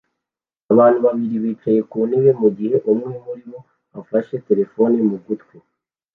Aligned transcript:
Abantu 0.73 0.99
babiri 1.05 1.35
bicaye 1.43 1.79
ku 1.89 1.97
ntebe 2.09 2.31
mu 2.41 2.49
gihe 2.57 2.75
umwe 2.91 3.13
muri 3.25 3.43
bo 3.49 3.59
afashe 3.99 4.35
telefoni 4.47 4.97
mu 5.09 5.17
gutwi 5.25 5.55